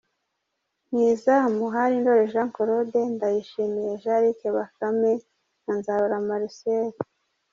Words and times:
Mu 0.89 0.99
izamu 1.11 1.63
hari 1.75 1.93
Ndoli 2.01 2.25
Jean 2.31 2.49
Claude, 2.55 3.01
Ndayishimiye 3.15 3.91
Jean 4.03 4.19
Luc 4.23 4.39
Bakame 4.55 5.11
na 5.65 5.73
Nzarora 5.79 6.17
Marcel. 6.27 6.87